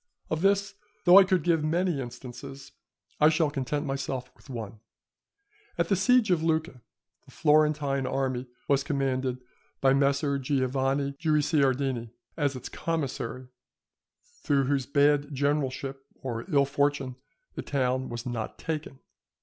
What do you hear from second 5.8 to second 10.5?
the siege of Lucca the Florentine army was commanded by Messer